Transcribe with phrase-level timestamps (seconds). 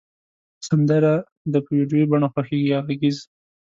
[0.67, 1.15] سندری
[1.51, 3.17] د په ویډیو بڼه خوښیږی یا غږیز